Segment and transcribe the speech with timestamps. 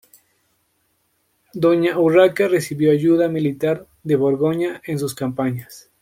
[1.53, 5.91] Doña Urraca recibió ayuda militar de Borgoña en sus campañas.